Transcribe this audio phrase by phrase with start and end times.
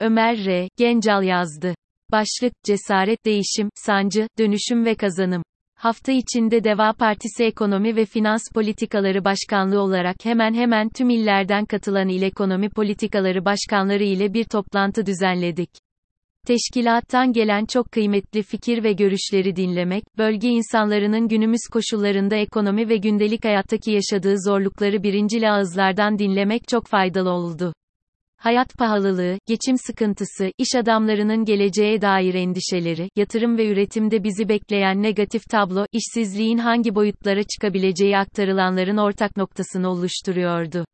[0.00, 0.68] Ömer R.
[0.76, 1.74] Gencal yazdı.
[2.12, 5.42] Başlık, Cesaret, Değişim, Sancı, Dönüşüm ve Kazanım.
[5.78, 12.08] Hafta içinde Deva Partisi Ekonomi ve Finans Politikaları Başkanlığı olarak hemen hemen tüm illerden katılan
[12.08, 15.70] İl Ekonomi Politikaları Başkanları ile bir toplantı düzenledik.
[16.46, 23.44] Teşkilattan gelen çok kıymetli fikir ve görüşleri dinlemek, bölge insanlarının günümüz koşullarında ekonomi ve gündelik
[23.44, 27.72] hayattaki yaşadığı zorlukları birincil ağızlardan dinlemek çok faydalı oldu.
[28.44, 35.42] Hayat pahalılığı, geçim sıkıntısı, iş adamlarının geleceğe dair endişeleri, yatırım ve üretimde bizi bekleyen negatif
[35.50, 40.84] tablo, işsizliğin hangi boyutlara çıkabileceği aktarılanların ortak noktasını oluşturuyordu.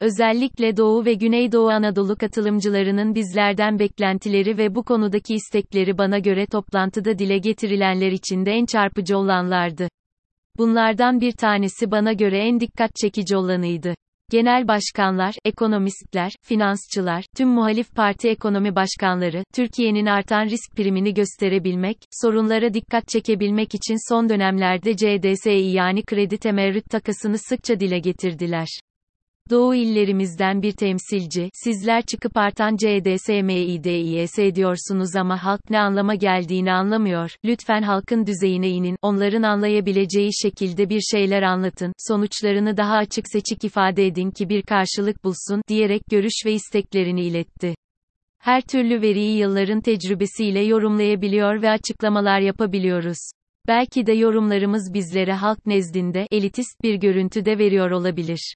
[0.00, 7.18] Özellikle Doğu ve Güneydoğu Anadolu katılımcılarının bizlerden beklentileri ve bu konudaki istekleri bana göre toplantıda
[7.18, 9.88] dile getirilenler içinde en çarpıcı olanlardı.
[10.58, 13.94] Bunlardan bir tanesi bana göre en dikkat çekici olanıydı.
[14.30, 22.74] Genel başkanlar, ekonomistler, finansçılar, tüm muhalif parti ekonomi başkanları, Türkiye'nin artan risk primini gösterebilmek, sorunlara
[22.74, 28.68] dikkat çekebilmek için son dönemlerde CDS'i yani kredi temerrüt takasını sıkça dile getirdiler.
[29.50, 37.36] Doğu illerimizden bir temsilci, sizler çıkıp artan CDSMİDİS diyorsunuz ama halk ne anlama geldiğini anlamıyor,
[37.44, 44.06] lütfen halkın düzeyine inin, onların anlayabileceği şekilde bir şeyler anlatın, sonuçlarını daha açık seçik ifade
[44.06, 47.74] edin ki bir karşılık bulsun, diyerek görüş ve isteklerini iletti.
[48.38, 53.30] Her türlü veriyi yılların tecrübesiyle yorumlayabiliyor ve açıklamalar yapabiliyoruz.
[53.66, 58.54] Belki de yorumlarımız bizlere halk nezdinde elitist bir görüntüde veriyor olabilir.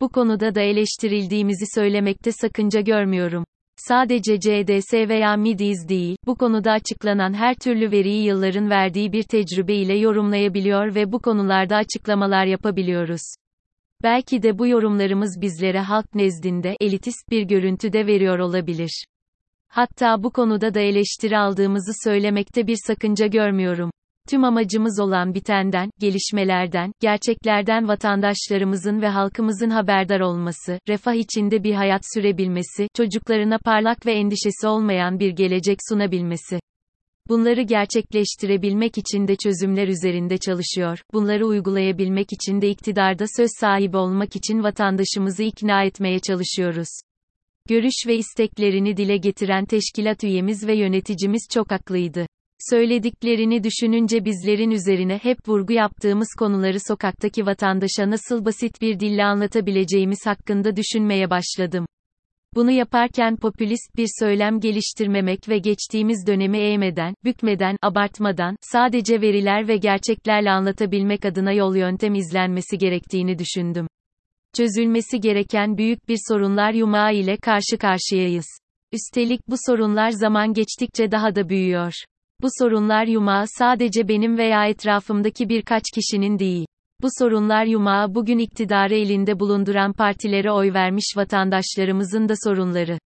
[0.00, 3.44] Bu konuda da eleştirildiğimizi söylemekte sakınca görmüyorum.
[3.76, 9.74] Sadece CDS veya MIDIZ değil, bu konuda açıklanan her türlü veriyi yılların verdiği bir tecrübe
[9.74, 13.34] ile yorumlayabiliyor ve bu konularda açıklamalar yapabiliyoruz.
[14.02, 19.04] Belki de bu yorumlarımız bizlere halk nezdinde elitist bir görüntüde veriyor olabilir.
[19.68, 23.90] Hatta bu konuda da eleştiri aldığımızı söylemekte bir sakınca görmüyorum.
[24.28, 32.02] Tüm amacımız olan bitenden, gelişmelerden, gerçeklerden vatandaşlarımızın ve halkımızın haberdar olması, refah içinde bir hayat
[32.14, 36.60] sürebilmesi, çocuklarına parlak ve endişesi olmayan bir gelecek sunabilmesi.
[37.28, 40.98] Bunları gerçekleştirebilmek için de çözümler üzerinde çalışıyor.
[41.12, 46.88] Bunları uygulayabilmek için de iktidarda söz sahibi olmak için vatandaşımızı ikna etmeye çalışıyoruz.
[47.68, 52.26] Görüş ve isteklerini dile getiren teşkilat üyemiz ve yöneticimiz çok haklıydı.
[52.70, 60.26] Söylediklerini düşününce bizlerin üzerine hep vurgu yaptığımız konuları sokaktaki vatandaşa nasıl basit bir dille anlatabileceğimiz
[60.26, 61.86] hakkında düşünmeye başladım.
[62.54, 69.76] Bunu yaparken popülist bir söylem geliştirmemek ve geçtiğimiz dönemi eğmeden, bükmeden, abartmadan, sadece veriler ve
[69.76, 73.86] gerçeklerle anlatabilmek adına yol yöntem izlenmesi gerektiğini düşündüm.
[74.56, 78.46] Çözülmesi gereken büyük bir sorunlar yumağı ile karşı karşıyayız.
[78.92, 81.92] Üstelik bu sorunlar zaman geçtikçe daha da büyüyor.
[82.42, 86.66] Bu sorunlar yumağı sadece benim veya etrafımdaki birkaç kişinin değil.
[87.02, 92.98] Bu sorunlar yumağı bugün iktidarı elinde bulunduran partilere oy vermiş vatandaşlarımızın da sorunları.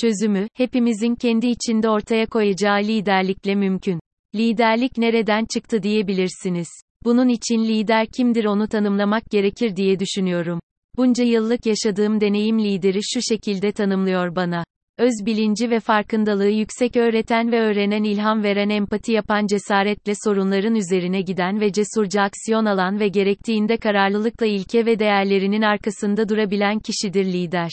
[0.00, 4.00] Çözümü, hepimizin kendi içinde ortaya koyacağı liderlikle mümkün.
[4.34, 6.68] Liderlik nereden çıktı diyebilirsiniz.
[7.04, 10.60] Bunun için lider kimdir onu tanımlamak gerekir diye düşünüyorum.
[10.96, 14.64] Bunca yıllık yaşadığım deneyim lideri şu şekilde tanımlıyor bana.
[14.98, 21.20] Öz bilinci ve farkındalığı yüksek öğreten ve öğrenen ilham veren empati yapan cesaretle sorunların üzerine
[21.20, 27.70] giden ve cesurca aksiyon alan ve gerektiğinde kararlılıkla ilke ve değerlerinin arkasında durabilen kişidir lider.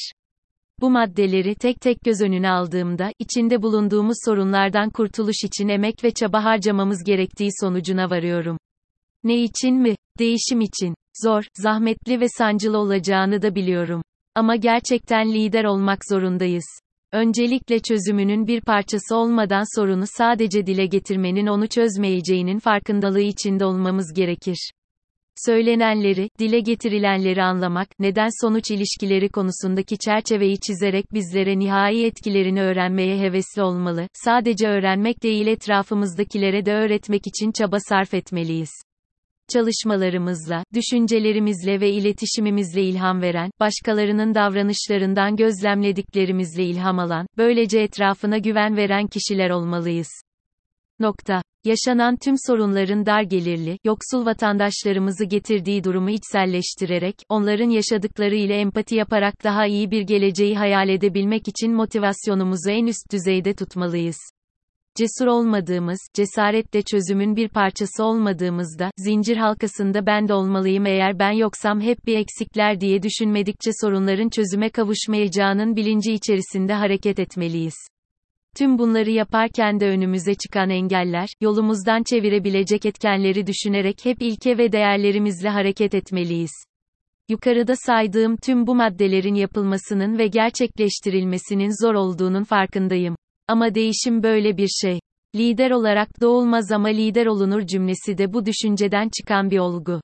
[0.80, 6.44] Bu maddeleri tek tek göz önüne aldığımda, içinde bulunduğumuz sorunlardan kurtuluş için emek ve çaba
[6.44, 8.58] harcamamız gerektiği sonucuna varıyorum.
[9.24, 9.96] Ne için mi?
[10.20, 10.96] Değişim için.
[11.24, 14.02] Zor, zahmetli ve sancılı olacağını da biliyorum.
[14.36, 16.66] Ama gerçekten lider olmak zorundayız.
[17.12, 24.72] Öncelikle çözümünün bir parçası olmadan sorunu sadece dile getirmenin onu çözmeyeceğinin farkındalığı içinde olmamız gerekir.
[25.46, 34.08] Söylenenleri, dile getirilenleri anlamak, neden-sonuç ilişkileri konusundaki çerçeveyi çizerek bizlere nihai etkilerini öğrenmeye hevesli olmalı,
[34.14, 38.72] sadece öğrenmek değil etrafımızdakilere de öğretmek için çaba sarf etmeliyiz
[39.54, 49.08] çalışmalarımızla, düşüncelerimizle ve iletişimimizle ilham veren, başkalarının davranışlarından gözlemlediklerimizle ilham alan, böylece etrafına güven veren
[49.08, 50.10] kişiler olmalıyız.
[51.00, 51.42] Nokta.
[51.64, 59.44] Yaşanan tüm sorunların dar gelirli, yoksul vatandaşlarımızı getirdiği durumu içselleştirerek, onların yaşadıkları ile empati yaparak
[59.44, 64.18] daha iyi bir geleceği hayal edebilmek için motivasyonumuzu en üst düzeyde tutmalıyız.
[64.98, 71.82] Cesur olmadığımız, cesaretle çözümün bir parçası olmadığımızda, zincir halkasında ben de olmalıyım eğer ben yoksam
[71.82, 77.74] hep bir eksikler diye düşünmedikçe sorunların çözüme kavuşmayacağının bilinci içerisinde hareket etmeliyiz.
[78.58, 85.50] Tüm bunları yaparken de önümüze çıkan engeller, yolumuzdan çevirebilecek etkenleri düşünerek hep ilke ve değerlerimizle
[85.50, 86.52] hareket etmeliyiz.
[87.30, 93.16] Yukarıda saydığım tüm bu maddelerin yapılmasının ve gerçekleştirilmesinin zor olduğunun farkındayım.
[93.48, 95.00] Ama değişim böyle bir şey.
[95.36, 100.02] Lider olarak doğulmaz ama lider olunur cümlesi de bu düşünceden çıkan bir olgu.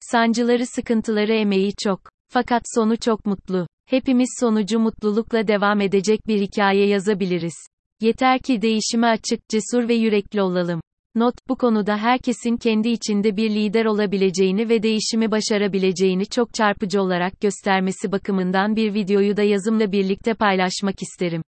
[0.00, 2.00] Sancıları, sıkıntıları, emeği çok.
[2.28, 3.66] Fakat sonu çok mutlu.
[3.86, 7.54] Hepimiz sonucu mutlulukla devam edecek bir hikaye yazabiliriz.
[8.00, 10.80] Yeter ki değişime açık, cesur ve yürekli olalım.
[11.14, 17.40] Not, bu konuda herkesin kendi içinde bir lider olabileceğini ve değişimi başarabileceğini çok çarpıcı olarak
[17.40, 21.42] göstermesi bakımından bir videoyu da yazımla birlikte paylaşmak isterim.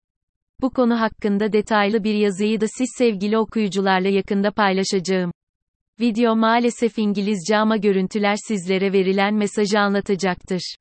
[0.62, 5.32] Bu konu hakkında detaylı bir yazıyı da siz sevgili okuyucularla yakında paylaşacağım.
[6.00, 10.76] Video maalesef İngilizce ama görüntüler sizlere verilen mesajı anlatacaktır.